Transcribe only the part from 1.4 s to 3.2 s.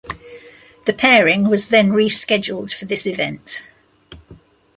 was then rescheduled for this